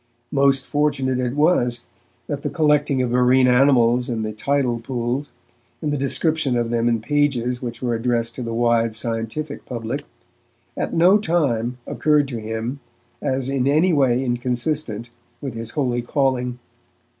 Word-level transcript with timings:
Most 0.31 0.65
fortunate 0.65 1.19
it 1.19 1.35
was, 1.35 1.85
that 2.25 2.41
the 2.41 2.49
collecting 2.49 3.03
of 3.03 3.11
marine 3.11 3.47
animals 3.47 4.09
in 4.09 4.23
the 4.23 4.31
tidal 4.31 4.79
pools, 4.79 5.29
and 5.79 5.93
the 5.93 5.95
description 5.97 6.57
of 6.57 6.71
them 6.71 6.89
in 6.89 7.01
pages 7.01 7.61
which 7.61 7.83
were 7.83 7.93
addressed 7.93 8.33
to 8.33 8.41
the 8.41 8.51
wide 8.51 8.95
scientific 8.95 9.63
public, 9.67 10.05
at 10.75 10.91
no 10.91 11.19
time 11.19 11.77
occurred 11.85 12.27
to 12.29 12.39
him 12.39 12.79
as 13.21 13.47
in 13.47 13.67
any 13.67 13.93
way 13.93 14.25
inconsistent 14.25 15.11
with 15.39 15.53
his 15.53 15.69
holy 15.69 16.01
calling. 16.01 16.57